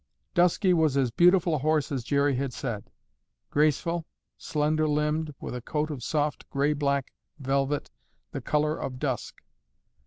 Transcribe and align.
Dusky 0.33 0.73
was 0.73 0.97
as 0.97 1.11
beautiful 1.11 1.53
a 1.53 1.57
horse 1.59 1.91
as 1.91 2.03
Jerry 2.03 2.35
had 2.35 2.53
said. 2.53 2.89
Graceful, 3.51 4.07
slender 4.35 4.87
limbed, 4.87 5.35
with 5.39 5.53
a 5.53 5.61
coat 5.61 5.91
of 5.91 6.01
soft 6.03 6.49
gray 6.49 6.73
black 6.73 7.13
velvet—the 7.37 8.41
color 8.41 8.75
of 8.75 8.97
dusk. 8.97 9.43